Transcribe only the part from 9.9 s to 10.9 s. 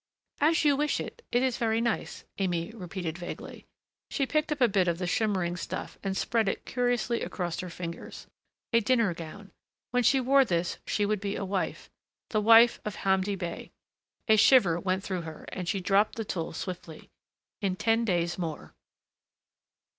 When she wore this